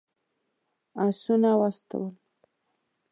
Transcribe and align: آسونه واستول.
آسونه 1.05 1.49
واستول. 1.59 2.05